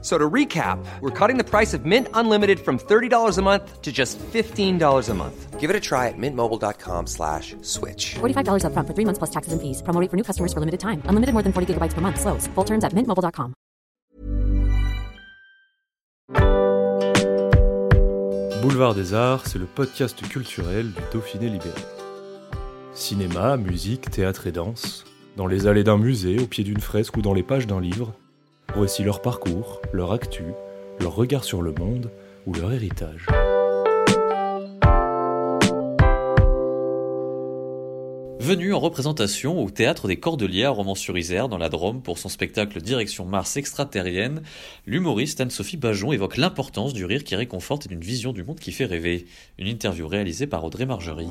So 0.00 0.16
to 0.16 0.30
recap, 0.30 0.78
we're 1.00 1.10
cutting 1.10 1.38
the 1.38 1.44
price 1.44 1.74
of 1.74 1.84
Mint 1.84 2.06
Unlimited 2.14 2.60
from 2.60 2.78
$30 2.78 3.36
a 3.36 3.42
month 3.42 3.82
to 3.82 3.90
just 3.90 4.16
$15 4.32 5.08
a 5.08 5.14
month. 5.14 5.58
Give 5.58 5.70
it 5.70 5.74
a 5.74 5.80
try 5.80 6.06
at 6.06 6.14
mintmobile.com 6.16 7.08
slash 7.08 7.56
switch. 7.62 8.14
$45 8.20 8.62
upfront 8.62 8.86
for 8.86 8.94
three 8.94 9.04
months 9.04 9.18
plus 9.18 9.30
taxes 9.30 9.52
and 9.52 9.60
fees. 9.60 9.82
Promo 9.82 10.00
rate 10.00 10.08
for 10.08 10.16
new 10.16 10.22
customers 10.22 10.52
for 10.52 10.60
limited 10.60 10.78
time. 10.78 11.02
Unlimited 11.06 11.32
more 11.34 11.42
than 11.42 11.52
40 11.52 11.74
gigabytes 11.74 11.94
per 11.94 12.00
month. 12.00 12.20
Slows. 12.20 12.46
Full 12.54 12.64
terms 12.64 12.84
at 12.84 12.92
mintmobile.com. 12.94 13.54
Boulevard 18.62 18.94
des 18.94 19.14
Arts, 19.14 19.46
c'est 19.46 19.58
le 19.58 19.66
podcast 19.66 20.20
culturel 20.28 20.92
du 20.92 21.00
Dauphiné 21.12 21.48
libéré. 21.48 21.80
Cinéma, 22.92 23.56
musique, 23.56 24.10
théâtre 24.10 24.46
et 24.46 24.52
danse, 24.52 25.04
dans 25.36 25.46
les 25.46 25.66
allées 25.66 25.84
d'un 25.84 25.98
musée, 25.98 26.38
au 26.38 26.46
pied 26.46 26.64
d'une 26.64 26.80
fresque 26.80 27.16
ou 27.16 27.22
dans 27.22 27.32
les 27.32 27.42
pages 27.44 27.66
d'un 27.66 27.80
livre, 27.80 28.12
voici 28.74 29.02
leur 29.02 29.22
parcours, 29.22 29.80
leur 29.92 30.12
actu, 30.12 30.44
leur 31.00 31.14
regard 31.14 31.44
sur 31.44 31.62
le 31.62 31.72
monde 31.72 32.10
ou 32.46 32.54
leur 32.54 32.72
héritage. 32.72 33.26
Venu 38.40 38.72
en 38.72 38.80
représentation 38.80 39.62
au 39.62 39.68
Théâtre 39.68 40.08
des 40.08 40.16
Cordeliers 40.16 40.64
à 40.64 40.70
Romans-sur-Isère 40.70 41.50
dans 41.50 41.58
la 41.58 41.68
Drôme 41.68 42.00
pour 42.00 42.16
son 42.16 42.30
spectacle 42.30 42.80
Direction 42.80 43.26
Mars 43.26 43.58
extraterrienne, 43.58 44.42
l'humoriste 44.86 45.42
Anne-Sophie 45.42 45.76
Bajon 45.76 46.12
évoque 46.12 46.38
l'importance 46.38 46.94
du 46.94 47.04
rire 47.04 47.24
qui 47.24 47.36
réconforte 47.36 47.84
et 47.84 47.88
d'une 47.90 48.00
vision 48.00 48.32
du 48.32 48.44
monde 48.44 48.58
qui 48.58 48.72
fait 48.72 48.86
rêver. 48.86 49.26
Une 49.58 49.66
interview 49.66 50.08
réalisée 50.08 50.46
par 50.46 50.64
Audrey 50.64 50.86
Margerie. 50.86 51.28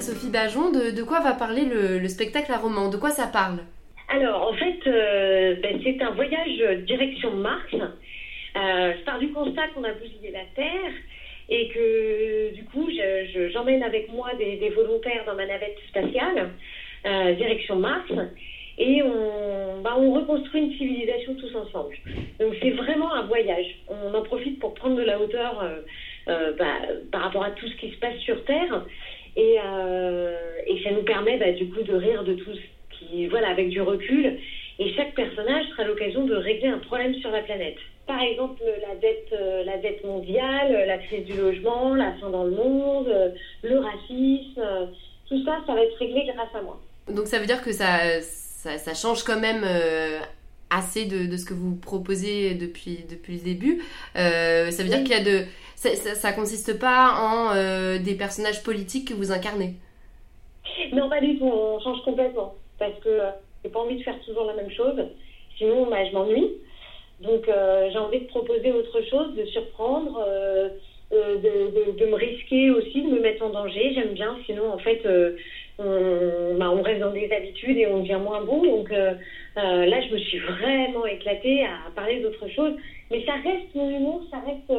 Anne-Sophie 0.00 0.30
Bajon, 0.32 0.70
de, 0.72 1.02
quoi 1.02 1.20
va 1.20 1.34
parler 1.34 1.66
le, 1.66 1.98
le, 1.98 2.08
spectacle 2.08 2.50
à 2.52 2.56
roman 2.56 2.88
De 2.88 2.96
quoi 2.96 3.10
ça 3.10 3.26
parle? 3.26 3.58
Alors, 4.08 4.48
en 4.48 4.54
fait, 4.54 4.80
euh, 4.86 5.56
ben, 5.62 5.78
c'est 5.84 6.00
un 6.00 6.12
voyage 6.12 6.86
direction 6.86 7.32
Mars. 7.32 7.68
Euh, 7.74 8.92
je 8.98 9.04
pars 9.04 9.18
du 9.18 9.30
constat 9.30 9.68
qu'on 9.74 9.84
a 9.84 9.92
bousillé 9.92 10.30
la 10.32 10.46
Terre 10.56 10.92
et 11.50 11.68
que, 11.68 12.54
du 12.54 12.64
coup, 12.64 12.88
j'emmène 13.52 13.80
je, 13.80 13.86
avec 13.86 14.10
moi 14.10 14.30
des, 14.38 14.70
volontaires 14.70 15.24
dans 15.26 15.34
ma 15.34 15.44
navette 15.44 15.76
spatiale, 15.90 16.48
euh, 17.04 17.34
direction 17.34 17.76
Mars. 17.76 18.10
Et 18.78 19.02
on, 19.02 19.82
bah, 19.82 19.96
on 19.98 20.14
reconstruit 20.14 20.62
une 20.62 20.72
civilisation 20.78 21.34
tous 21.34 21.54
ensemble. 21.54 21.94
Donc 22.38 22.54
c'est 22.62 22.70
vraiment 22.70 23.12
un 23.12 23.26
voyage. 23.26 23.66
On 23.86 24.14
en 24.14 24.22
profite 24.22 24.58
pour 24.60 24.72
prendre 24.72 24.96
de 24.96 25.02
la 25.02 25.20
hauteur 25.20 25.62
bah, 26.26 26.78
par 27.10 27.22
rapport 27.22 27.44
à 27.44 27.50
tout 27.50 27.66
ce 27.66 27.76
qui 27.76 27.90
se 27.90 27.96
passe 27.98 28.16
sur 28.18 28.44
Terre. 28.44 28.84
Et, 29.36 29.58
euh, 29.64 30.36
et, 30.66 30.82
ça 30.82 30.90
nous 30.90 31.02
permet 31.02 31.38
bah, 31.38 31.52
du 31.52 31.68
coup 31.68 31.82
de 31.82 31.94
rire 31.94 32.24
de 32.24 32.34
tout 32.34 32.50
ce 32.54 32.98
qui, 32.98 33.26
voilà, 33.28 33.50
avec 33.50 33.68
du 33.68 33.80
recul. 33.80 34.38
Et 34.78 34.94
chaque 34.94 35.14
personnage 35.14 35.66
sera 35.70 35.84
l'occasion 35.84 36.24
de 36.24 36.34
régler 36.34 36.68
un 36.68 36.78
problème 36.78 37.14
sur 37.16 37.30
la 37.30 37.42
planète. 37.42 37.76
Par 38.06 38.20
exemple, 38.20 38.62
la 38.64 38.96
dette, 38.96 39.32
euh, 39.32 39.62
la 39.64 39.78
dette 39.78 40.04
mondiale, 40.04 40.84
la 40.86 40.98
crise 40.98 41.24
du 41.26 41.34
logement, 41.34 41.94
la 41.94 42.12
faim 42.14 42.30
dans 42.30 42.44
le 42.44 42.50
monde, 42.50 43.08
euh, 43.08 43.30
le 43.62 43.78
racisme, 43.78 44.58
euh, 44.58 44.86
tout 45.28 45.44
ça, 45.44 45.58
ça 45.66 45.74
va 45.74 45.82
être 45.82 45.96
réglé 45.98 46.24
grâce 46.34 46.54
à 46.54 46.62
moi. 46.62 46.80
Donc 47.08 47.26
ça 47.26 47.38
veut 47.38 47.46
dire 47.46 47.62
que 47.62 47.72
ça, 47.72 48.20
ça, 48.20 48.78
ça 48.78 48.94
change 48.94 49.22
quand 49.22 49.38
même 49.38 49.62
euh, 49.64 50.18
assez 50.70 51.04
de, 51.04 51.26
de, 51.26 51.36
ce 51.36 51.44
que 51.44 51.54
vous 51.54 51.76
proposez 51.76 52.54
depuis, 52.54 53.04
depuis 53.08 53.34
le 53.34 53.40
début. 53.40 53.82
Euh, 54.16 54.70
ça 54.70 54.82
veut 54.82 54.88
dire 54.88 54.98
qu'il 55.04 55.10
y 55.10 55.14
a 55.14 55.24
de 55.24 55.44
ça, 55.80 56.14
ça, 56.14 56.32
consiste 56.32 56.78
pas 56.78 57.14
en 57.22 57.56
euh, 57.56 57.98
des 57.98 58.14
personnages 58.14 58.62
politiques 58.62 59.08
que 59.08 59.14
vous 59.14 59.32
incarnez. 59.32 59.76
Non, 60.92 61.08
pas 61.08 61.20
du 61.20 61.38
tout. 61.38 61.46
On 61.46 61.80
change 61.80 62.02
complètement 62.04 62.54
parce 62.78 62.98
que 63.00 63.08
euh, 63.08 63.30
j'ai 63.64 63.70
pas 63.70 63.80
envie 63.80 63.96
de 63.96 64.02
faire 64.02 64.20
toujours 64.20 64.44
la 64.44 64.54
même 64.54 64.70
chose. 64.70 64.96
Sinon, 65.56 65.88
bah, 65.88 66.04
je 66.04 66.12
m'ennuie. 66.12 66.50
Donc, 67.20 67.48
euh, 67.48 67.88
j'ai 67.90 67.98
envie 67.98 68.20
de 68.20 68.26
proposer 68.26 68.72
autre 68.72 69.00
chose, 69.08 69.34
de 69.34 69.44
surprendre, 69.46 70.22
euh, 70.26 70.68
de, 71.12 71.98
de, 71.98 72.06
me 72.06 72.14
risquer 72.14 72.70
aussi, 72.70 73.02
de 73.02 73.08
me 73.08 73.20
mettre 73.20 73.42
en 73.42 73.50
danger. 73.50 73.92
J'aime 73.94 74.12
bien. 74.12 74.36
Sinon, 74.46 74.72
en 74.72 74.78
fait, 74.78 75.02
on, 75.78 76.56
bah, 76.58 76.70
on, 76.70 76.82
reste 76.82 77.00
dans 77.00 77.12
des 77.12 77.30
habitudes 77.32 77.78
et 77.78 77.86
on 77.86 78.00
devient 78.00 78.20
moins 78.22 78.42
bon. 78.42 78.62
Donc, 78.62 78.90
là, 78.90 79.14
je 79.56 80.12
me 80.12 80.18
suis 80.18 80.38
vraiment 80.60 81.06
éclatée 81.06 81.64
à 81.64 81.90
parler 81.94 82.20
d'autre 82.20 82.48
chose. 82.54 82.74
Mais 83.10 83.24
ça 83.24 83.32
reste 83.32 83.74
mon 83.74 83.90
humour, 83.90 84.22
ça 84.30 84.38
reste 84.46 84.72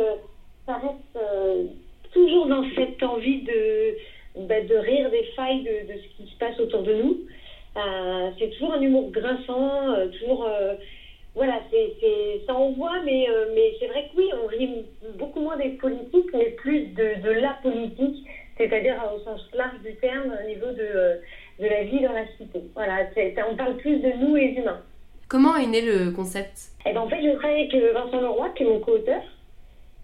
ça 0.66 0.76
reste 0.76 1.16
euh, 1.16 1.66
toujours 2.14 2.48
dans 2.48 2.64
cette 2.76 3.02
envie 3.04 3.42
de, 3.44 3.96
bah, 4.48 4.62
de 4.62 4.76
rire 4.76 5.10
des 5.10 5.24
failles 5.36 5.64
de, 5.64 5.94
de, 5.94 6.00
ce 6.00 6.18
qui 6.18 6.32
se 6.32 6.38
passe 6.38 6.60
autour 6.60 6.84
de 6.84 6.94
nous. 6.94 7.18
Euh, 7.78 8.32
c'est 8.38 8.50
toujours 8.50 8.74
un 8.74 8.82
humour 8.82 9.12
grinçant, 9.12 9.94
euh, 9.94 10.08
toujours. 10.20 10.48
voilà, 11.36 11.62
c'est, 11.72 11.94
c'est, 12.00 12.42
ça 12.46 12.54
envoie, 12.54 13.02
mais, 13.06 13.28
mais 13.56 13.74
c'est 13.80 13.88
vrai 13.88 14.10
que 14.12 14.18
oui, 14.18 14.30
on 14.44 14.48
rit 14.48 14.86
beaucoup 15.18 15.40
moins 15.40 15.58
des 15.58 15.70
politiques, 15.70 16.34
mais 16.34 16.52
plus 16.52 16.88
de, 16.88 17.22
de 17.22 17.32
la 17.32 17.58
politique, 17.64 18.26
c'est-à-dire 18.58 18.98
au 19.16 19.20
sens 19.24 19.42
large 19.54 19.80
du 19.84 19.96
terme, 19.96 20.36
au 20.44 20.48
niveau 20.48 20.68
de, 20.68 21.22
de 21.60 21.68
la 21.68 21.84
vie 21.84 22.02
dans 22.02 22.12
la 22.14 22.28
cité. 22.38 22.62
Voilà, 22.76 23.08
on 23.50 23.56
parle 23.56 23.78
plus 23.78 24.00
de 24.00 24.12
nous, 24.20 24.36
les 24.36 24.54
humains. 24.58 24.82
Comment 25.30 25.56
est 25.56 25.68
né 25.68 25.82
le 25.82 26.12
concept? 26.12 26.72
Eh 26.86 26.92
ben, 26.92 27.00
En 27.00 27.08
fait, 27.08 27.24
je 27.24 27.38
travaille 27.38 27.70
avec 27.70 27.94
Vincent 27.94 28.20
Leroy, 28.20 28.50
qui 28.50 28.64
est 28.64 28.66
mon 28.66 28.80
co-auteur. 28.82 29.22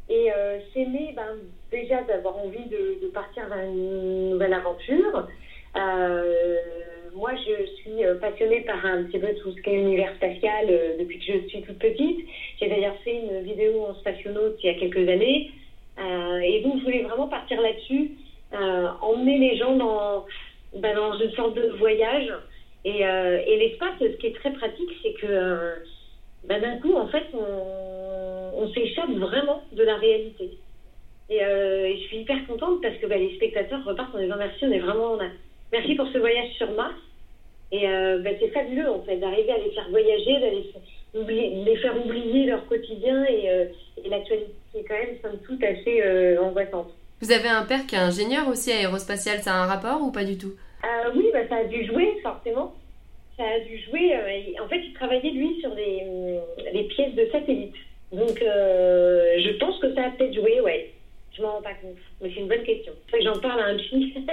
Et 0.09 0.31
euh, 0.31 0.59
c'est 0.73 0.85
né 0.85 1.13
ben, 1.15 1.37
déjà 1.71 2.01
d'avoir 2.03 2.37
envie 2.37 2.65
de, 2.69 3.07
partir 3.13 3.47
vers 3.47 3.63
une 3.65 4.29
nouvelle 4.31 4.53
aventure. 4.53 5.27
Euh, 5.75 6.55
moi, 7.13 7.31
je 7.35 7.65
suis 7.81 8.03
passionnée 8.21 8.61
par 8.61 8.85
un 8.85 9.03
petit 9.03 9.19
peu 9.19 9.33
tout 9.41 9.51
ce 9.51 9.61
qui 9.61 9.69
est 9.69 9.81
univers 9.81 10.13
spatial 10.15 10.65
euh, 10.69 10.97
depuis 10.99 11.19
que 11.19 11.25
je 11.25 11.47
suis 11.47 11.61
toute 11.61 11.79
petite. 11.79 12.25
J'ai 12.59 12.69
d'ailleurs 12.69 12.95
fait 13.03 13.15
une 13.15 13.41
vidéo 13.41 13.85
en 13.89 13.95
spationaute 13.95 14.57
il 14.63 14.67
y 14.67 14.69
a 14.69 14.79
quelques 14.79 15.09
années. 15.09 15.51
Euh, 15.99 16.39
et 16.39 16.61
donc, 16.61 16.79
je 16.79 16.83
voulais 16.83 17.03
vraiment 17.03 17.27
partir 17.27 17.59
là-dessus, 17.59 18.11
euh, 18.53 18.87
emmener 19.01 19.39
les 19.39 19.57
gens 19.57 19.75
dans, 19.75 20.25
ben, 20.75 20.95
dans 20.95 21.17
une 21.17 21.31
sorte 21.31 21.55
de 21.55 21.69
voyage. 21.79 22.31
Et, 22.85 22.99
et 22.99 23.57
l'espace, 23.57 23.95
ce 23.99 24.05
qui 24.17 24.27
est 24.27 24.35
très 24.35 24.51
pratique, 24.51 24.89
c'est 25.01 25.13
que 25.13 25.73
ben, 26.45 26.61
d'un 26.61 26.77
coup, 26.77 26.95
en 26.95 27.07
fait, 27.07 27.25
on, 27.33 27.86
on 28.57 28.69
s'échappe 28.73 29.11
vraiment 29.11 29.61
de 29.71 29.83
la 29.83 29.95
réalité. 29.95 30.57
Et, 31.29 31.43
euh, 31.43 31.85
et, 31.85 31.97
je 31.97 32.03
suis 32.07 32.17
hyper 32.19 32.45
contente 32.47 32.81
parce 32.81 32.95
que 32.95 33.05
ben, 33.05 33.19
les 33.19 33.35
spectateurs 33.35 33.83
repartent 33.85 34.15
en 34.15 34.19
disant 34.19 34.35
merci, 34.37 34.65
on 34.65 34.71
est 34.71 34.79
vraiment. 34.79 35.13
On 35.13 35.19
a... 35.19 35.27
Merci 35.71 35.95
pour 35.95 36.07
ce 36.07 36.17
voyage 36.17 36.51
sur 36.57 36.71
Mars. 36.71 36.95
Et 37.71 37.87
euh, 37.87 38.19
ben, 38.19 38.35
c'est 38.39 38.47
fabuleux, 38.49 38.89
en 38.89 39.01
fait, 39.01 39.17
d'arriver 39.17 39.51
à 39.51 39.57
les 39.57 39.71
faire 39.71 39.89
voyager, 39.89 40.39
d'aller 40.39 40.65
les 41.65 41.75
faire 41.77 42.05
oublier 42.05 42.45
leur 42.45 42.65
quotidien 42.67 43.25
et, 43.25 43.49
euh, 43.49 43.65
et 44.03 44.09
l'actualité 44.09 44.53
est 44.75 44.83
quand 44.83 44.93
même, 44.93 45.17
somme 45.21 45.39
toute, 45.45 45.61
assez 45.63 46.37
angoissante. 46.37 46.93
Vous 47.21 47.31
avez 47.31 47.49
un 47.49 47.63
père 47.63 47.85
qui 47.87 47.95
est 47.95 47.99
ingénieur 47.99 48.47
aussi 48.47 48.71
aérospatial, 48.71 49.39
ça 49.39 49.53
a 49.53 49.63
un 49.63 49.65
rapport 49.65 50.01
ou 50.01 50.11
pas 50.11 50.23
du 50.23 50.37
tout? 50.37 50.53
Oui, 51.15 51.25
ben, 51.33 51.47
ça 51.49 51.57
a 51.57 51.63
dû 51.65 51.85
jouer, 51.85 52.19
forcément 52.21 52.73
ça 53.35 53.43
a 53.43 53.59
dû 53.59 53.77
jouer. 53.83 54.15
En 54.59 54.67
fait, 54.67 54.79
il 54.83 54.93
travaillait 54.93 55.29
lui 55.29 55.59
sur 55.61 55.75
des, 55.75 56.39
des 56.73 56.83
pièces 56.85 57.13
de 57.13 57.29
satellite. 57.31 57.75
Donc, 58.11 58.41
euh, 58.41 59.37
je 59.43 59.57
pense 59.57 59.77
que 59.79 59.93
ça 59.93 60.05
a 60.05 60.11
peut-être 60.11 60.33
joué, 60.33 60.61
ouais. 60.61 60.93
Je 61.35 61.41
m'en 61.41 61.55
rends 61.55 61.61
pas 61.61 61.73
compte. 61.73 61.97
Mais 62.21 62.31
c'est 62.33 62.39
une 62.39 62.47
bonne 62.47 62.63
question. 62.63 62.93
C'est 63.11 63.17
que 63.17 63.23
j'en 63.25 63.37
parle 63.39 63.59
à 63.59 63.65
un 63.65 63.75
petit. 63.75 64.13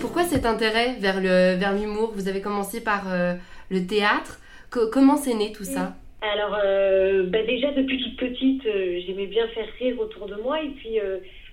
Pourquoi 0.00 0.24
cet 0.24 0.44
intérêt 0.44 0.96
vers 0.98 1.20
le 1.20 1.54
vers 1.56 1.72
l'humour? 1.72 2.10
Vous 2.14 2.26
avez 2.26 2.40
commencé 2.40 2.82
par 2.82 3.12
euh, 3.12 3.34
le 3.70 3.86
théâtre. 3.86 4.40
Co 4.72 4.88
comment 4.92 5.16
c'est 5.16 5.34
né 5.34 5.52
tout 5.52 5.62
ça? 5.62 5.94
Alors, 6.20 6.58
euh, 6.64 7.22
bah 7.26 7.44
déjà 7.46 7.70
depuis 7.70 8.02
toute 8.02 8.16
petite, 8.16 8.64
j'aimais 8.64 9.26
bien 9.26 9.46
faire 9.48 9.68
rire 9.78 10.00
autour 10.00 10.26
de 10.26 10.34
moi. 10.34 10.60
Et 10.60 10.70
puis, 10.70 10.98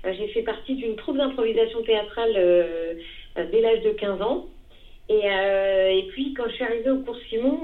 j'ai 0.03 0.27
fait 0.29 0.41
partie 0.41 0.75
d'une 0.75 0.95
troupe 0.95 1.17
d'improvisation 1.17 1.81
théâtrale 1.83 2.33
dès 3.51 3.61
l'âge 3.61 3.81
de 3.81 3.91
15 3.91 4.21
ans. 4.21 4.47
Et, 5.09 5.25
et, 5.25 6.07
puis, 6.11 6.33
quand 6.33 6.47
je 6.47 6.53
suis 6.53 6.63
arrivée 6.63 6.89
au 6.89 6.99
cours 6.99 7.17
Simon, 7.29 7.63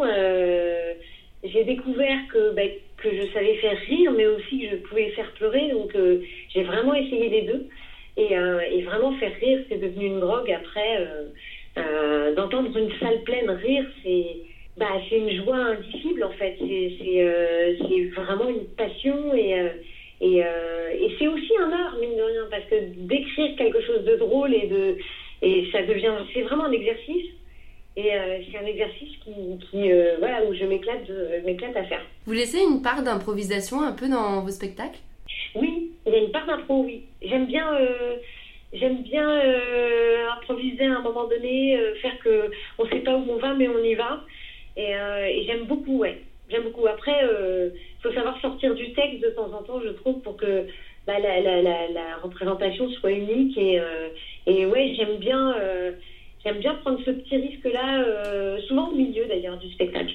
j'ai 1.44 1.63
découvert 1.63 2.19
que, 2.31 2.51
bah, 2.51 2.63
que 2.98 3.13
je 3.13 3.31
savais 3.31 3.56
faire 3.56 3.78
rire, 3.88 4.12
mais 4.12 4.28
aussi 4.28 4.60
que 4.60 4.69
je 4.72 4.75
pouvais 4.78 5.10
faire 5.10 5.31
pleurer. 5.34 5.69
Donc, 5.69 5.95
j'ai 6.54 6.63
vraiment 6.63 6.94
essayé 6.94 7.30
les 7.30 7.42
deux. 7.44 7.68
Et, 8.18 8.34
et, 8.34 8.81
vraiment 8.83 9.13
faire 9.13 9.33
rire, 9.40 9.60
c'est 9.69 9.78
devenu 9.78 10.06
une 10.07 10.19
drogue. 10.19 10.51
Après, 10.51 11.07
d'entendre 12.36 12.75
une 12.78 12.92
salle 13.00 13.22
pleine 13.24 13.50
rire, 13.50 13.86
c'est 14.04 14.38
bah, 14.78 15.01
une 15.12 15.44
joie 15.44 15.57
indicible 15.57 16.24
en 16.24 16.31
fait. 16.31 16.56
C'est 16.60 16.66
et 16.66 18.06
vraiment 18.16 18.48
une 18.50 18.66
passion 18.78 19.33
et 19.33 19.56
et, 20.22 20.38
et 20.38 21.16
c'est 21.18 21.28
aussi 21.28 21.52
un 21.60 21.72
art 21.72 21.96
mine 22.00 22.18
de 22.18 22.24
rien 22.24 22.48
parce 22.50 22.66
que 22.66 22.75
d'écrire 22.96 23.56
quelque 23.56 23.81
chose 23.81 24.04
de 24.04 24.16
drôle 24.16 24.54
et 24.54 24.68
de 24.68 24.98
et 25.42 25.68
ça 25.72 25.84
devient 25.84 26.14
c'est 26.34 26.42
vraiment 26.42 26.66
un 26.66 26.72
exercice 26.72 27.28
et 27.96 28.12
c'est 28.50 28.58
un 28.58 28.66
exercice 28.66 29.18
qui, 29.24 29.34
qui 29.69 29.92
voilà 30.19 30.44
où 30.46 30.54
je 30.54 30.66
m'éclate 30.66 31.10
m'éclate 31.46 31.78
à 31.78 31.84
faire. 31.84 32.02
Vous 32.25 32.34
laissez 32.34 32.60
une 32.60 32.81
part 32.81 33.04
d'improvisation 33.04 33.81
un 33.81 33.92
peu 33.92 34.08
dans 34.10 34.42
vos 34.42 34.50
spectacles? 34.50 35.00
Oui, 35.56 35.92
il 36.06 36.14
y 36.14 36.16
a 36.16 36.19
une 36.19 36.31
part 36.31 36.48
d'impro, 36.48 36.84
oui. 36.84 37.04
J'aime 37.22 37.46
bien 37.46 37.68
j'aime 38.74 39.02
bien 39.04 39.30
euh, 39.30 40.25
improviser 40.38 40.86
à 40.86 40.98
un 40.98 41.02
moment 41.02 41.28
donné, 41.28 41.78
euh, 41.78 41.96
faire 41.96 42.18
que 42.19 42.52
on 42.78 42.86
sait 42.88 43.00
pas 43.00 43.16
où 43.16 43.25
on 43.30 43.38
va, 43.38 43.54
mais 43.54 43.68
on 43.68 43.84
y 43.84 43.96
va. 43.96 44.24
Et, 44.75 44.96
euh, 44.96 45.25
et 45.25 45.44
j'aime 45.46 45.64
beaucoup, 45.64 46.00
ouais. 46.00 46.22
J'aime 46.49 46.63
beaucoup. 46.63 46.88
Après, 46.88 47.19
il 47.23 48.01
faut 48.01 48.13
savoir 48.13 48.39
sortir 48.41 48.73
du 48.75 48.94
texte 48.94 49.21
de 49.21 49.29
temps 49.29 49.51
en 49.51 49.63
temps, 49.63 49.81
je 49.81 49.89
trouve, 49.89 50.21
pour 50.21 50.38
que 50.38 50.65
bah, 51.05 51.19
la, 51.19 51.39
la, 51.41 51.61
la, 51.61 51.88
la, 51.89 52.17
représentation 52.23 52.89
soit 52.89 53.11
unique. 53.11 53.57
Et, 53.57 53.81
et 54.45 54.65
ouais, 54.65 54.94
j'aime 54.95 55.17
bien, 55.17 55.55
j'aime 56.44 56.59
bien 56.59 56.75
prendre 56.75 56.99
ce 57.05 57.11
petit 57.11 57.35
risque-là, 57.35 58.59
souvent 58.67 58.89
au 58.89 58.95
milieu 58.95 59.25
d'ailleurs 59.25 59.57
du 59.57 59.69
spectacle. 59.71 60.13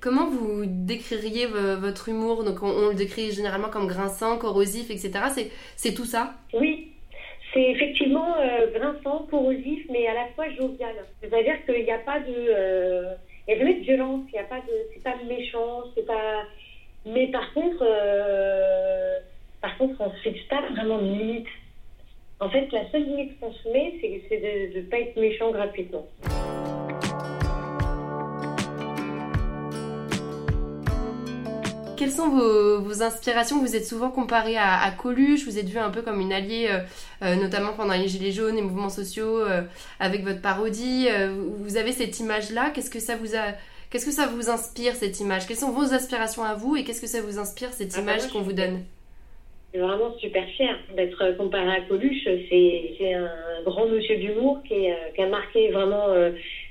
Comment 0.00 0.28
vous 0.28 0.64
décririez 0.66 1.46
votre 1.46 2.08
humour? 2.08 2.44
Donc 2.44 2.62
on, 2.62 2.68
on, 2.68 2.88
le 2.90 2.94
décrit 2.94 3.32
généralement 3.32 3.70
comme 3.70 3.88
grinçant, 3.88 4.38
corrosif, 4.38 4.90
etc. 4.90 5.50
C'est 5.76 5.94
tout 5.94 6.04
ça? 6.04 6.34
Oui, 6.52 6.92
c'est 7.56 7.70
effectivement 7.70 8.36
euh, 8.38 8.70
grinçant, 8.72 9.26
corrosif, 9.30 9.86
mais 9.90 10.06
à 10.06 10.14
la 10.14 10.26
fois 10.34 10.48
jovial. 10.50 10.94
C'est-à-dire 11.22 11.64
qu'il 11.64 11.84
n'y 11.84 11.90
a 11.90 11.98
pas 11.98 12.20
de, 12.20 12.34
euh, 12.36 13.14
il 13.46 13.52
y 13.52 13.54
a 13.54 13.58
jamais 13.58 13.74
de 13.74 13.84
violence, 13.84 14.22
il 14.28 14.32
n'y 14.32 14.38
a 14.38 14.44
pas 14.44 14.60
de, 14.60 14.72
c'est 14.92 15.02
pas 15.02 15.16
méchant, 15.28 15.84
c'est 15.94 16.06
pas. 16.06 16.42
Mais 17.04 17.28
par 17.28 17.52
contre, 17.54 17.82
euh, 17.82 19.18
par 19.60 19.78
contre, 19.78 19.94
on 20.00 20.10
se 20.10 20.16
fixe 20.16 20.44
pas 20.48 20.62
vraiment 20.70 20.98
de 20.98 21.04
limite. 21.04 21.46
En 22.40 22.50
fait, 22.50 22.70
la 22.72 22.90
seule 22.90 23.04
limite 23.04 23.38
qu'on 23.40 23.52
se 23.52 23.68
met, 23.68 23.94
c'est 24.28 24.36
de 24.38 24.78
ne 24.78 24.82
pas 24.82 24.98
être 24.98 25.16
méchant 25.16 25.52
gratuitement. 25.52 26.06
Quelles 31.96 32.10
sont 32.10 32.28
vos, 32.28 33.02
inspirations? 33.02 33.60
Vous 33.60 33.74
êtes 33.74 33.86
souvent 33.86 34.10
comparé 34.10 34.56
à, 34.56 34.90
Coluche, 34.90 35.44
vous 35.44 35.58
êtes 35.58 35.68
vu 35.68 35.78
un 35.78 35.90
peu 35.90 36.02
comme 36.02 36.20
une 36.20 36.32
alliée, 36.32 36.68
euh, 36.70 36.80
euh, 37.22 37.36
notamment 37.36 37.72
pendant 37.74 37.94
les 37.94 38.06
Gilets 38.08 38.32
jaunes 38.32 38.58
et 38.58 38.62
mouvements 38.62 38.90
sociaux, 38.90 39.40
euh, 39.40 39.62
avec 39.98 40.22
votre 40.22 40.42
parodie. 40.42 41.08
vous 41.30 41.76
avez 41.76 41.92
cette 41.92 42.18
image-là. 42.20 42.70
Qu'est-ce 42.74 42.90
que 42.90 43.00
ça 43.00 43.16
vous 43.16 43.34
a 43.34 43.54
Qu'est-ce 43.90 44.06
que 44.06 44.12
ça 44.12 44.26
vous 44.26 44.50
inspire 44.50 44.94
cette 44.94 45.20
image? 45.20 45.46
Quelles 45.46 45.56
sont 45.56 45.70
vos 45.70 45.94
aspirations 45.94 46.42
à 46.42 46.54
vous 46.54 46.76
et 46.76 46.84
qu'est-ce 46.84 47.00
que 47.00 47.06
ça 47.06 47.22
vous 47.22 47.38
inspire 47.38 47.72
cette 47.72 47.94
ah, 47.94 48.02
bah, 48.02 48.14
image 48.14 48.28
qu'on 48.28 48.42
vous 48.42 48.52
donne? 48.52 48.82
Je 49.72 49.78
suis 49.78 49.86
vraiment 49.86 50.12
super 50.18 50.44
fière 50.56 50.76
d'être 50.96 51.36
comparé 51.36 51.70
à 51.70 51.80
Coluche. 51.82 52.24
C'est 52.24 53.14
un 53.14 53.62
grand 53.64 53.86
monsieur 53.86 54.16
d'humour 54.16 54.60
qui, 54.66 54.88
qui, 55.14 55.22
a 55.22 55.28
marqué 55.28 55.70
vraiment 55.70 56.08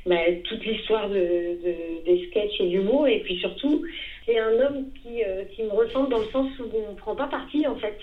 bah, 0.06 0.22
toute 0.44 0.64
l'histoire 0.64 1.10
de, 1.10 1.58
des 2.06 2.28
sketchs 2.28 2.60
et 2.60 2.68
d'humour. 2.68 3.08
Et 3.08 3.22
puis 3.22 3.38
surtout, 3.38 3.84
c'est 4.26 4.38
un 4.38 4.60
homme 4.60 4.86
qui, 5.02 5.24
euh, 5.24 5.44
qui 5.56 5.64
me 5.64 5.72
ressemble 5.72 6.10
dans 6.10 6.20
le 6.20 6.28
sens 6.28 6.48
où 6.60 6.70
on 6.88 6.92
ne 6.92 6.98
prend 6.98 7.16
pas 7.16 7.28
parti, 7.28 7.66
en 7.66 7.76
fait. 7.76 7.98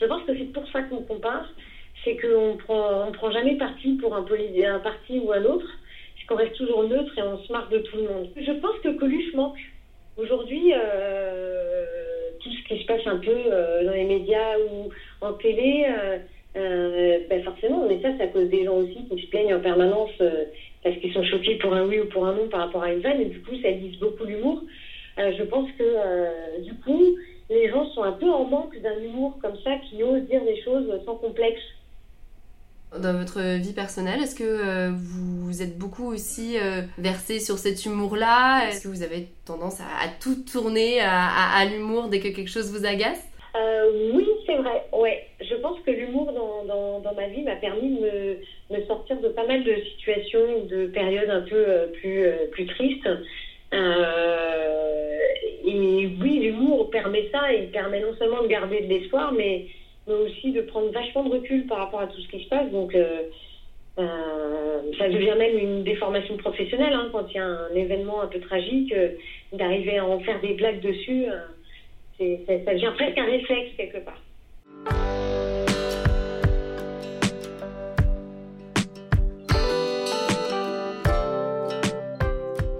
Je 0.00 0.04
pense 0.06 0.22
que 0.22 0.36
c'est 0.36 0.52
pour 0.52 0.66
ça 0.68 0.82
qu'on 0.82 1.02
compare, 1.02 1.46
c'est 2.04 2.16
qu'on 2.16 2.56
prend, 2.56 3.08
on 3.08 3.12
prend 3.12 3.32
jamais 3.32 3.56
parti 3.56 3.94
pour 3.94 4.14
un, 4.14 4.22
parti 4.78 5.18
ou 5.18 5.32
un 5.32 5.44
autre, 5.44 5.66
qu'on 6.28 6.36
reste 6.36 6.54
toujours 6.54 6.84
neutre 6.84 7.18
et 7.18 7.22
on 7.22 7.42
se 7.42 7.52
marre 7.52 7.68
de 7.68 7.78
tout 7.78 7.96
le 7.96 8.04
monde. 8.04 8.28
Je 8.36 8.52
pense 8.52 8.78
que 8.84 8.90
Coluche 8.90 9.34
manque. 9.34 9.58
Aujourd'hui, 10.16 10.72
euh, 10.72 11.84
tout 12.40 12.50
ce 12.50 12.68
qui 12.68 12.80
se 12.80 12.86
passe 12.86 13.04
un 13.06 13.16
peu 13.16 13.34
euh, 13.34 13.84
dans 13.84 13.92
les 13.92 14.04
médias 14.04 14.56
ou 14.58 14.90
en 15.22 15.32
télé, 15.32 15.86
ben 16.54 17.42
forcément, 17.42 17.84
mais 17.88 18.00
ça, 18.00 18.10
c'est 18.16 18.24
à 18.24 18.26
cause 18.28 18.48
des 18.48 18.64
gens 18.64 18.76
aussi 18.76 19.08
qui 19.08 19.22
se 19.22 19.26
plaignent 19.28 19.54
en 19.54 19.60
permanence 19.60 20.12
parce 20.82 20.96
qu'ils 20.96 21.12
sont 21.12 21.24
choqués 21.24 21.56
pour 21.56 21.74
un 21.74 21.84
oui 21.86 22.00
ou 22.00 22.06
pour 22.06 22.26
un 22.26 22.34
non 22.34 22.48
par 22.48 22.60
rapport 22.60 22.82
à 22.82 22.92
une 22.92 23.00
vanne, 23.00 23.20
et 23.20 23.26
du 23.26 23.40
coup, 23.42 23.52
ça 23.62 23.70
lise 23.70 23.98
beaucoup 23.98 24.24
l'humour. 24.24 24.62
Euh, 25.18 25.32
je 25.36 25.42
pense 25.44 25.68
que 25.78 25.82
euh, 25.84 26.60
du 26.60 26.74
coup, 26.74 27.16
les 27.50 27.68
gens 27.68 27.86
sont 27.90 28.02
un 28.02 28.12
peu 28.12 28.30
en 28.30 28.44
manque 28.44 28.80
d'un 28.80 28.98
humour 29.00 29.38
comme 29.42 29.56
ça 29.62 29.72
qui 29.88 30.02
ose 30.02 30.22
dire 30.22 30.42
des 30.44 30.60
choses 30.62 30.88
sans 31.04 31.16
complexe. 31.16 31.60
Dans 32.98 33.16
votre 33.16 33.58
vie 33.58 33.72
personnelle, 33.72 34.20
est-ce 34.20 34.34
que 34.34 34.42
euh, 34.44 34.90
vous 34.92 35.62
êtes 35.62 35.78
beaucoup 35.78 36.06
aussi 36.06 36.56
versé 36.98 37.38
sur 37.38 37.56
cet 37.56 37.84
humour-là? 37.84 38.68
Est-ce 38.68 38.82
que 38.82 38.88
vous 38.88 39.04
avez 39.04 39.28
tendance 39.46 39.80
à, 39.80 40.08
tout 40.20 40.42
tourner 40.42 41.00
à, 41.00 41.64
l'humour 41.66 42.08
dès 42.08 42.18
que 42.18 42.28
quelque 42.28 42.50
chose 42.50 42.72
vous 42.72 42.84
agace? 42.84 43.28
Oui, 44.12 44.26
c'est 44.44 44.56
vrai. 44.56 44.82
Ouais, 44.92 45.24
je 45.40 45.54
pense 45.56 45.78
que 45.86 45.90
l'humour 45.92 46.32
dans, 46.32 47.00
dans, 47.00 47.14
ma 47.14 47.28
vie 47.28 47.42
m'a 47.42 47.56
permis 47.56 47.96
de 47.96 48.00
me, 48.00 48.36
me, 48.70 48.84
sortir 48.86 49.20
de 49.20 49.28
pas 49.28 49.46
mal 49.46 49.64
de 49.64 49.76
situations, 49.96 50.64
de 50.64 50.86
périodes 50.86 51.30
un 51.30 51.42
peu 51.42 51.90
plus, 52.00 52.24
plus 52.52 52.66
tristes. 52.66 53.08
Euh, 53.72 55.18
et 55.64 56.08
oui, 56.20 56.40
l'humour 56.40 56.90
permet 56.90 57.28
ça, 57.30 57.52
il 57.52 57.70
permet 57.70 58.00
non 58.00 58.14
seulement 58.14 58.42
de 58.42 58.48
garder 58.48 58.80
de 58.80 58.86
l'espoir, 58.86 59.32
mais, 59.32 59.66
mais, 60.06 60.14
aussi 60.14 60.52
de 60.52 60.62
prendre 60.62 60.90
vachement 60.90 61.24
de 61.24 61.30
recul 61.30 61.66
par 61.66 61.78
rapport 61.78 62.00
à 62.00 62.06
tout 62.06 62.20
ce 62.20 62.28
qui 62.28 62.42
se 62.42 62.48
passe. 62.48 62.70
Donc, 62.70 62.94
euh, 62.94 63.22
euh, 63.98 64.80
ça 64.98 65.08
devient 65.08 65.36
même 65.38 65.58
une 65.58 65.84
déformation 65.84 66.36
professionnelle 66.36 66.94
hein, 66.94 67.08
quand 67.12 67.26
il 67.30 67.36
y 67.36 67.38
a 67.38 67.44
un 67.44 67.74
événement 67.74 68.22
un 68.22 68.26
peu 68.26 68.40
tragique, 68.40 68.94
d'arriver 69.52 69.98
à 69.98 70.06
en 70.06 70.20
faire 70.20 70.40
des 70.40 70.54
blagues 70.54 70.80
dessus, 70.80 71.26
ça, 72.18 72.24
ça 72.64 72.74
devient 72.74 72.92
presque 72.96 73.18
un 73.18 73.26
réflexe 73.26 73.70
quelque 73.76 73.98
part. 73.98 74.20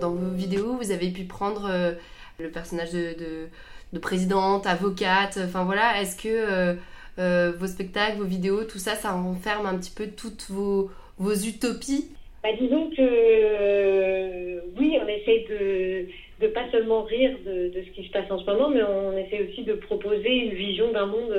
Vous 0.08 0.90
avez 0.90 1.10
pu 1.10 1.24
prendre 1.24 1.68
euh, 1.70 1.92
le 2.38 2.50
personnage 2.50 2.92
de, 2.92 3.48
de, 3.92 3.98
présidente, 3.98 4.66
avocate, 4.66 5.38
enfin 5.44 5.64
voilà, 5.64 6.00
est-ce 6.00 6.16
que 6.16 6.28
euh, 6.28 6.74
euh, 7.18 7.52
vos 7.58 7.66
spectacles, 7.66 8.18
vos 8.18 8.24
vidéos, 8.24 8.64
tout 8.64 8.78
ça, 8.78 8.94
ça 8.94 9.12
renferme 9.12 9.66
un 9.66 9.76
petit 9.78 9.92
peu 9.94 10.06
toutes 10.08 10.46
vos, 10.48 10.90
vos 11.18 11.34
utopies? 11.34 12.08
Bah, 12.42 12.50
Disons 12.58 12.90
que 12.96 14.60
oui, 14.78 14.98
on 15.02 15.08
essaie 15.08 15.46
de 15.50 16.06
de 16.40 16.46
pas 16.46 16.70
seulement 16.72 17.02
rire 17.02 17.36
de, 17.44 17.68
de, 17.68 17.82
ce 17.84 17.90
qui 17.90 18.06
se 18.06 18.10
passe 18.12 18.30
en 18.30 18.38
ce 18.38 18.46
moment, 18.46 18.70
mais 18.70 18.82
on 18.82 19.14
essaie 19.14 19.46
aussi 19.46 19.62
de 19.62 19.74
proposer 19.74 20.30
une 20.30 20.54
vision 20.54 20.90
d'un 20.90 21.04
monde 21.04 21.34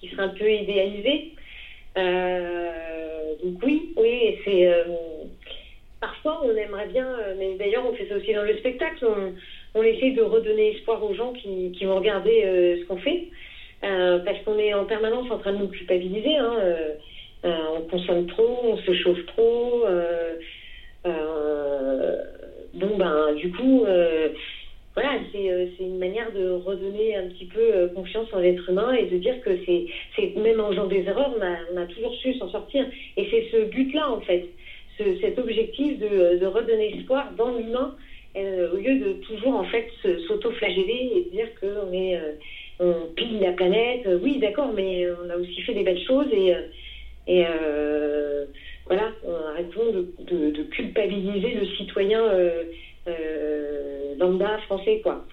qui 0.00 0.08
serait 0.08 0.24
un 0.24 0.30
peu 0.30 0.50
idéalisé. 0.50 1.30
donc 1.94 3.62
oui, 3.62 3.92
oui, 3.96 4.38
c'est 4.44 4.68
on 6.24 6.56
aimerait 6.56 6.86
bien, 6.88 7.06
euh, 7.06 7.34
mais 7.38 7.54
d'ailleurs 7.54 7.84
on 7.86 7.94
fait 7.94 8.06
ça 8.08 8.16
aussi 8.16 8.32
dans 8.32 8.42
le 8.42 8.56
spectacle, 8.58 9.06
on, 9.74 9.82
essaie 9.82 10.10
de 10.10 10.22
redonner 10.22 10.76
espoir 10.76 11.02
aux 11.02 11.14
gens 11.14 11.32
qui, 11.32 11.84
vont 11.84 11.96
regarder 11.96 12.44
euh, 12.44 12.76
ce 12.80 12.86
qu'on 12.86 12.98
fait, 12.98 13.28
euh, 13.84 14.18
parce 14.20 14.38
qu'on 14.44 14.58
est 14.58 14.74
en 14.74 14.84
permanence 14.84 15.30
en 15.30 15.38
train 15.38 15.52
de 15.52 15.58
nous 15.58 15.68
culpabiliser. 15.68 16.36
Hein, 16.36 16.56
on 17.44 17.80
consomme 17.88 18.26
trop, 18.26 18.60
on 18.64 18.76
se 18.76 18.94
chauffe 18.94 19.26
trop. 19.26 19.84
bon 22.74 22.96
ben 22.96 23.34
du 23.34 23.50
coup 23.50 23.84
voilà, 24.94 25.18
c'est 25.32 25.68
une 25.80 25.98
manière 25.98 26.30
de 26.32 26.50
redonner 26.50 27.16
un 27.16 27.26
petit 27.28 27.46
peu 27.46 27.90
confiance 27.94 28.28
en 28.32 28.38
l'être 28.38 28.68
humain 28.68 28.92
et 28.92 29.06
de 29.06 29.16
dire 29.16 29.40
que 29.40 29.50
c'est 29.66 30.36
même 30.36 30.60
en 30.60 30.68
faisant 30.68 30.86
des 30.86 31.04
erreurs, 31.04 31.34
on 31.74 31.76
a 31.76 31.86
toujours 31.86 32.14
su 32.14 32.34
s'en 32.34 32.48
sortir. 32.50 32.86
Et 33.16 33.26
c'est 33.30 33.48
ce 33.50 33.64
but-là, 33.64 34.08
en 34.08 34.20
fait 34.20 34.46
cet 35.20 35.38
objectif 35.38 35.98
de, 35.98 36.46
redonner 36.46 36.98
espoir 36.98 37.32
dans 37.36 37.56
l'humain 37.56 37.94
euh, 38.34 38.72
au 38.72 38.76
lieu 38.76 38.98
de 38.98 39.12
toujours 39.24 39.56
en 39.56 39.64
fait 39.64 39.88
s'auto-flageller 40.26 41.10
et 41.16 41.30
dire 41.30 41.48
qu'on 41.60 41.92
est 41.92 42.16
euh, 42.16 42.32
on 42.80 43.12
pille 43.14 43.38
la 43.40 43.52
planète. 43.52 44.08
Oui, 44.22 44.38
d'accord, 44.38 44.72
mais 44.72 45.06
on 45.22 45.30
a 45.30 45.36
aussi 45.36 45.60
fait 45.62 45.74
des 45.74 45.84
belles 45.84 46.02
choses 46.04 46.28
et, 46.32 46.54
euh, 46.54 46.62
et 47.26 47.44
voilà, 48.86 49.12
arrêtons 49.50 50.06
de, 50.18 50.62
culpabiliser 50.70 51.54
le 51.54 51.66
citoyen 51.76 52.22
lambda 54.18 54.58
français, 54.66 55.00
quoi. 55.02 55.24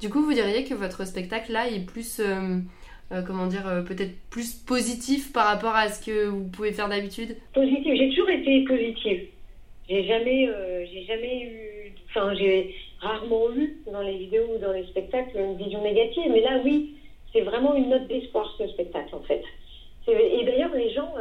Du 0.00 0.10
coup, 0.10 0.22
vous 0.22 0.34
diriez 0.34 0.64
que 0.64 0.74
votre 0.74 1.06
spectacle 1.06 1.52
là 1.52 1.68
est 1.68 1.86
plus 1.86 2.20
euh, 3.12 3.20
comment 3.26 3.46
dire, 3.46 3.68
euh, 3.68 3.82
peut-être 3.82 4.12
plus 4.30 4.54
positif 4.54 5.32
par 5.34 5.44
rapport 5.44 5.76
à 5.76 5.88
ce 5.88 6.04
que 6.04 6.28
vous 6.28 6.48
pouvez 6.48 6.72
faire 6.72 6.88
d'habitude 6.88 7.36
Positif, 7.52 7.94
j'ai 7.94 8.08
toujours 8.08 8.30
été 8.30 8.64
positive. 8.64 9.26
J'ai 9.86 10.04
jamais, 10.04 10.48
euh, 10.48 10.86
j'ai 10.90 11.04
jamais 11.04 11.42
eu, 11.42 11.92
enfin, 12.08 12.32
j'ai 12.34 12.74
rarement 13.00 13.52
eu 13.54 13.76
dans 13.92 14.00
les 14.00 14.16
vidéos 14.16 14.46
ou 14.54 14.58
dans 14.58 14.72
les 14.72 14.84
spectacles 14.84 15.36
une 15.36 15.56
vision 15.58 15.82
négative, 15.82 16.30
mais 16.30 16.40
là, 16.40 16.60
oui, 16.64 16.94
c'est 17.34 17.42
vraiment 17.42 17.74
une 17.74 17.90
note 17.90 18.08
d'espoir 18.08 18.54
ce 18.56 18.66
spectacle 18.68 19.14
en 19.14 19.20
fait. 19.20 19.42
Et 20.08 20.44
d'ailleurs, 20.44 20.74
les 20.74 20.90
gens, 20.92 21.14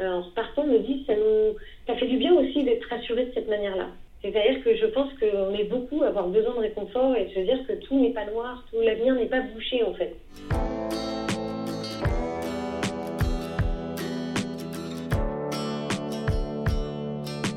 en 0.00 0.22
repartant, 0.22 0.64
me 0.64 0.78
disent 0.78 1.06
ça 1.06 1.14
nous, 1.14 1.56
ça 1.86 1.96
fait 1.96 2.06
du 2.06 2.18
bien 2.18 2.34
aussi 2.34 2.62
d'être 2.62 2.88
rassurés 2.88 3.26
de 3.26 3.32
cette 3.32 3.48
manière-là. 3.48 3.88
C'est-à-dire 4.22 4.62
que 4.62 4.76
je 4.76 4.86
pense 4.86 5.10
qu'on 5.14 5.54
est 5.54 5.64
beaucoup 5.64 6.02
à 6.02 6.08
avoir 6.08 6.28
besoin 6.28 6.54
de 6.54 6.60
réconfort 6.60 7.16
et 7.16 7.28
se 7.34 7.40
dire 7.40 7.66
que 7.66 7.72
tout 7.72 7.98
n'est 7.98 8.12
pas 8.12 8.26
noir, 8.26 8.64
tout 8.70 8.80
l'avenir 8.80 9.14
n'est 9.14 9.26
pas 9.26 9.40
bouché 9.40 9.82
en 9.82 9.94
fait. 9.94 10.14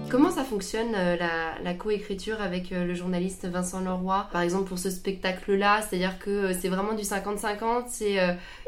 Comment 0.09 0.29
ça 0.31 0.43
fonctionne 0.43 0.93
euh, 0.95 1.15
la, 1.17 1.53
la 1.63 1.73
coécriture 1.73 2.41
avec 2.41 2.71
euh, 2.71 2.85
le 2.85 2.93
journaliste 2.95 3.45
Vincent 3.47 3.79
Leroy 3.81 4.27
Par 4.31 4.41
exemple 4.41 4.67
pour 4.67 4.79
ce 4.79 4.89
spectacle-là, 4.89 5.81
c'est-à-dire 5.81 6.17
que 6.19 6.29
euh, 6.29 6.53
c'est 6.53 6.69
vraiment 6.69 6.93
du 6.93 7.03
50-50, 7.03 7.83
c'est 7.87 8.17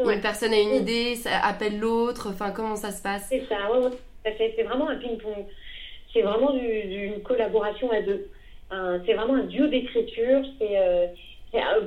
Ouais. 0.03 0.15
une 0.15 0.21
personne 0.21 0.53
a 0.53 0.59
une 0.59 0.71
Mm. 0.71 0.81
idée, 0.81 1.15
ça 1.15 1.31
appelle 1.43 1.79
l'autre, 1.79 2.29
enfin 2.29 2.51
comment 2.51 2.75
ça 2.75 2.91
se 2.91 3.01
passe? 3.01 3.27
C'est 3.29 3.43
ça, 3.49 3.71
ouais, 3.71 3.79
ouais. 3.85 4.35
C'est 4.55 4.63
vraiment 4.63 4.87
un 4.89 4.97
ping-pong. 4.97 5.45
C'est 6.13 6.21
vraiment 6.21 6.51
du- 6.53 6.83
d'une 6.83 7.21
collaboration 7.23 7.89
à 7.91 8.01
deux. 8.01 8.27
C'est 9.05 9.13
vraiment 9.13 9.35
un 9.35 9.45
duo 9.45 9.67
d'écriture. 9.67 10.41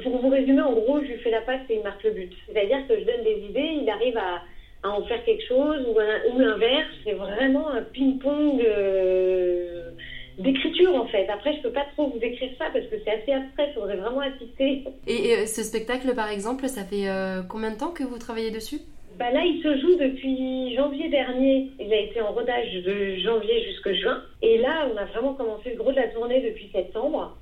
Pour 0.03 0.19
vous 0.21 0.29
résumer, 0.29 0.61
en 0.63 0.73
gros, 0.73 1.01
je 1.01 1.07
lui 1.13 1.19
fais 1.19 1.31
la 1.31 1.41
passe 1.43 1.61
et 1.71 1.77
il 1.77 1.83
marque 1.83 2.03
le 2.03 2.11
but. 2.11 2.33
C'est-à-dire 2.47 2.87
que 2.89 2.99
je 2.99 3.05
donne 3.05 3.23
des 3.25 3.47
idées, 3.49 3.79
il 3.83 3.89
arrive 3.89 4.17
à, 4.19 4.43
à 4.85 4.91
en 4.91 5.03
faire 5.07 5.25
quelque 5.25 5.47
chose 5.49 5.85
ou, 5.89 6.39
l'inverse. 6.39 6.89
C'est 7.03 7.15
vraiment 7.15 7.69
un 7.71 7.83
ping-pong 7.83 8.63
euh, 8.65 9.91
d'écriture 10.39 10.95
en 10.95 11.07
fait. 11.07 11.29
Après, 11.29 11.57
je 11.57 11.63
peux 11.63 11.73
pas 11.73 11.87
trop 11.95 12.09
vous 12.09 12.19
décrire 12.19 12.51
ça 12.59 12.67
parce 12.73 12.87
que 12.87 12.97
c'est 13.05 13.11
assez 13.11 13.33
abstrait. 13.33 13.71
Il 13.71 13.75
faudrait 13.75 13.97
vraiment 13.97 14.21
assister. 14.21 14.85
Et 15.07 15.35
euh, 15.35 15.47
ce 15.47 15.63
spectacle 15.63 16.15
par 16.15 16.31
exemple, 16.31 16.69
ça 16.69 16.85
fait 16.85 17.09
euh, 17.09 17.43
combien 17.49 17.73
de 17.73 17.79
temps 17.79 17.91
que 17.91 18.05
vous 18.05 18.19
travaillez 18.19 18.51
dessus? 18.51 18.79
Bah 19.19 19.31
là, 19.31 19.43
il 19.45 19.63
se 19.63 19.81
joue 19.81 19.97
depuis 19.97 20.75
janvier 20.75 21.09
dernier. 21.09 21.71
Il 21.79 21.93
a 21.93 22.01
été 22.01 22.21
en 22.21 22.33
rodage 22.33 22.75
de 22.75 23.17
janvier 23.19 23.63
jusqu'à 23.65 23.95
juin. 23.95 24.23
Et 24.43 24.59
là, 24.59 24.89
on 24.93 24.97
a 24.97 25.05
vraiment 25.05 25.35
commencé 25.35 25.71
le 25.71 25.77
gros 25.77 25.93
de 25.93 25.97
la 25.97 26.09
tournée 26.09 26.41
depuis 26.41 26.69
septembre. 26.73 27.37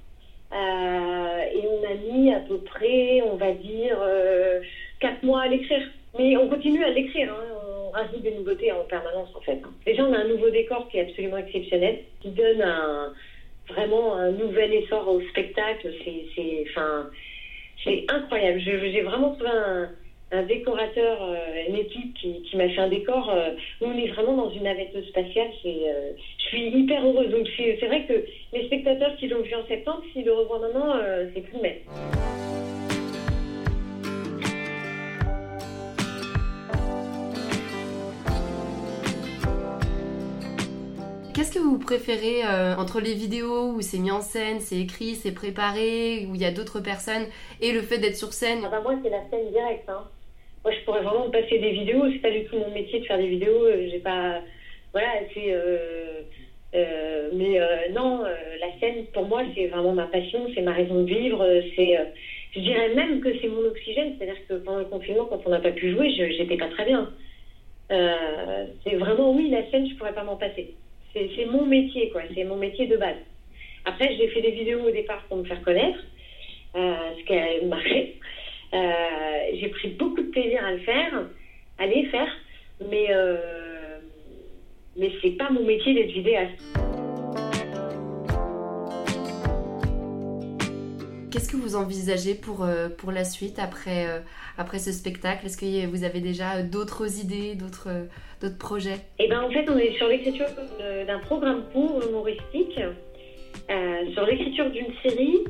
Euh, 0.53 1.41
et 1.55 1.67
on 1.67 1.91
a 1.91 1.95
mis 1.95 2.35
à 2.35 2.41
peu 2.41 2.59
près, 2.59 3.23
on 3.23 3.37
va 3.37 3.53
dire, 3.53 3.97
euh, 4.03 4.61
quatre 5.01 5.23
mois 5.23 5.43
à 5.43 5.49
l'écrire. 5.49 5.81
Mais 6.19 6.37
on 6.37 6.49
continue 6.49 6.85
à 6.85 6.91
l'écrire. 6.91 7.33
hein. 7.33 7.45
On 7.87 7.91
rajoute 7.91 8.23
des 8.23 8.35
nouveautés 8.35 8.73
en 8.73 8.85
permanence, 8.85 9.31
en 9.35 9.41
fait. 9.41 9.61
Déjà, 9.85 10.05
on 10.05 10.13
a 10.13 10.19
un 10.19 10.29
nouveau 10.29 10.51
décor 10.51 10.89
qui 10.89 10.99
est 10.99 11.09
absolument 11.09 11.39
exceptionnel, 11.39 12.01
qui 12.21 12.31
donne 12.31 12.63
un, 12.63 13.13
vraiment 13.69 14.17
un 14.17 14.31
nouvel 14.31 14.73
essor 14.75 15.09
au 15.09 15.21
spectacle. 15.29 15.93
C'est, 16.05 16.67
incroyable. 18.09 18.61
J'ai 18.61 19.03
vraiment 19.03 19.35
trouvé 19.35 19.51
un, 19.51 20.43
décorateur, 20.45 21.23
euh, 21.23 21.69
une 21.69 21.77
équipe 21.77 22.15
qui, 22.15 22.57
m'a 22.57 22.69
fait 22.69 22.81
un 22.81 22.89
décor 22.89 23.29
euh, 23.29 23.51
où 23.81 23.87
on 23.87 23.99
est 23.99 24.09
vraiment 24.09 24.35
dans 24.35 24.51
une 24.51 24.63
navette 24.63 25.05
spatiale. 25.09 25.51
Euh, 25.67 26.13
je 26.39 26.45
suis 26.45 26.69
hyper 26.69 27.05
heureuse. 27.05 27.31
Donc 27.31 27.47
c'est 27.57 27.77
c'est 27.81 27.87
vrai 27.87 28.07
que 28.07 28.25
les 28.55 28.67
spectateurs 28.67 29.15
qui 29.17 29.29
l'ont 29.29 29.43
vu 29.43 29.55
en 29.55 29.67
septembre, 29.67 30.03
s'ils 30.13 30.25
le 30.25 30.33
revoient 30.33 30.61
maintenant, 30.61 30.97
euh, 30.97 31.27
c'est 31.35 31.43
plus 31.43 31.57
le 31.57 31.63
même. 31.63 32.72
Qu'est-ce 41.35 41.53
que 41.55 41.59
vous 41.59 41.79
préférez 41.79 42.45
euh, 42.45 42.77
entre 42.77 43.01
les 43.01 43.15
vidéos 43.15 43.73
où 43.73 43.81
c'est 43.81 43.99
mis 43.99 44.11
en 44.11 44.21
scène, 44.21 44.61
c'est 44.61 44.77
écrit, 44.79 45.15
c'est 45.15 45.33
préparé, 45.33 46.27
où 46.29 46.35
il 46.35 46.43
y 46.43 46.45
a 46.45 46.51
d'autres 46.51 46.81
personnes, 46.81 47.27
et 47.63 47.73
le 47.73 47.81
fait 47.81 47.97
d'être 47.99 48.17
sur 48.17 48.35
scène? 48.35 48.61
Ah 48.67 48.69
bah 48.71 48.81
moi, 48.83 48.95
c'est 49.03 49.09
la 49.09 49.23
scène 49.31 49.51
directe. 49.51 49.89
Hein. 49.89 50.05
Moi, 50.63 50.75
je 50.75 50.85
pourrais 50.85 51.01
vraiment 51.01 51.27
me 51.27 51.31
passer 51.31 51.59
des 51.59 51.71
vidéos. 51.71 52.05
C'est 52.13 52.19
pas 52.19 52.31
du 52.31 52.45
tout 52.45 52.57
mon 52.59 52.71
métier 52.71 53.01
de 53.01 53.07
faire 53.07 53.17
des 53.17 53.29
vidéos. 53.29 53.65
Euh, 53.65 53.89
J'ai 53.91 54.01
pas. 54.01 54.41
Voilà, 54.93 55.09
c'est. 55.33 55.53
euh, 55.55 56.21
mais 57.33 57.59
non, 57.93 58.23
la 58.23 58.79
scène, 58.79 59.07
pour 59.15 59.27
moi, 59.27 59.43
c'est 59.55 59.69
vraiment 59.69 59.93
ma 59.93 60.07
passion, 60.07 60.47
c'est 60.55 60.63
ma 60.63 60.73
raison 60.73 61.03
de 61.03 61.07
vivre. 61.07 61.47
C'est. 61.77 61.99
je 62.55 62.61
dirais 62.61 62.95
même 62.95 63.21
que 63.21 63.29
c'est 63.41 63.49
mon 63.49 63.65
oxygène. 63.65 64.15
C'est-à-dire 64.19 64.47
que 64.49 64.55
pendant 64.55 64.79
le 64.81 64.85
confinement, 64.85 65.25
quand 65.25 65.41
on 65.47 65.51
n'a 65.51 65.61
pas 65.61 65.73
pu 65.73 65.93
jouer, 65.93 66.11
j'étais 66.11 66.57
pas 66.59 66.69
très 66.69 66.85
bien. 66.85 67.11
C'est 67.89 68.97
vraiment, 68.97 69.33
oui, 69.33 69.49
la 69.51 69.69
scène, 69.71 69.89
je 69.89 69.95
pourrais 69.97 70.15
pas 70.15 70.25
m'en 70.25 70.37
passer. 70.37 70.75
C'est 71.13 71.45
mon 71.47 71.67
métier, 71.67 72.11
quoi. 72.11 72.23
C'est 72.35 72.45
mon 72.45 72.57
métier 72.57 72.87
de 72.87 72.97
base. 72.97 73.17
Après, 73.85 74.15
j'ai 74.17 74.29
fait 74.29 74.41
des 74.41 74.53
vidéos 74.53 74.81
au 74.81 74.91
départ 74.91 75.23
pour 75.29 75.39
me 75.39 75.45
faire 75.45 75.63
connaître, 75.63 75.99
euh, 76.77 76.95
ce 77.19 77.25
qui 77.25 77.35
a 77.35 77.67
marché. 77.67 78.17
Euh, 78.73 79.57
j'ai 79.61 79.69
pris 79.69 79.89
beaucoup 79.89 80.23
de 80.23 80.31
plaisir 80.31 80.65
à 80.65 80.73
le 80.73 80.79
faire, 80.79 81.27
à 81.79 81.87
les 81.87 82.07
faire, 82.07 82.33
mais 82.89 83.09
euh, 83.11 83.99
mais 84.97 85.11
c'est 85.21 85.37
pas 85.37 85.51
mon 85.51 85.65
métier 85.65 85.93
d'être 85.95 86.13
vidéaste. 86.13 87.02
Qu'est-ce 91.33 91.49
que 91.49 91.57
vous 91.57 91.77
envisagez 91.77 92.35
pour, 92.35 92.63
euh, 92.63 92.91
pour 92.91 93.11
la 93.11 93.25
suite 93.25 93.59
après, 93.59 94.07
euh, 94.07 94.19
après 94.59 94.79
ce 94.79 94.93
spectacle? 94.93 95.47
Est-ce 95.47 95.57
que 95.57 95.87
vous 95.87 96.05
avez 96.05 96.21
déjà 96.21 96.57
euh, 96.57 96.63
d'autres 96.63 97.19
idées, 97.21 97.55
d'autres 97.55 97.89
d'autres 98.43 98.59
projets? 98.59 98.99
Et 99.19 99.29
ben 99.29 99.41
en 99.41 99.51
fait, 99.51 99.65
on 99.71 99.79
est 99.79 99.97
sur 99.97 100.09
l'écriture 100.09 100.47
d'un 101.07 101.19
programme 101.21 101.63
court 101.73 102.03
humoristique, 102.07 102.79
euh, 102.79 104.13
sur 104.13 104.27
l'écriture 104.27 104.71
d'une 104.71 104.93
série, 105.03 105.45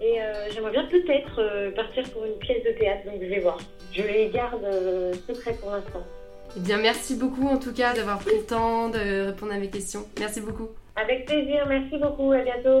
et 0.00 0.22
euh, 0.22 0.48
j'aimerais 0.54 0.70
bien 0.70 0.86
peut-être 0.86 1.38
euh, 1.38 1.70
partir 1.72 2.08
pour 2.12 2.24
une 2.24 2.38
pièce 2.38 2.64
de 2.64 2.70
théâtre, 2.78 3.04
donc 3.04 3.20
je 3.20 3.26
vais 3.26 3.40
voir. 3.40 3.58
Je 3.92 4.02
les 4.02 4.30
garde 4.30 4.64
secrets 5.26 5.56
pour 5.60 5.70
l'instant. 5.70 6.02
Eh 6.56 6.60
bien, 6.60 6.78
merci 6.78 7.14
beaucoup 7.14 7.46
en 7.46 7.58
tout 7.58 7.74
cas 7.74 7.92
d'avoir 7.92 8.20
pris 8.20 8.36
le 8.36 8.46
temps 8.46 8.88
de 8.88 9.26
répondre 9.26 9.52
à 9.52 9.58
mes 9.58 9.68
questions. 9.68 10.06
Merci 10.18 10.40
beaucoup. 10.40 10.68
Avec 10.96 11.26
plaisir, 11.26 11.66
merci 11.68 11.98
beaucoup, 11.98 12.32
à 12.32 12.40
bientôt. 12.42 12.80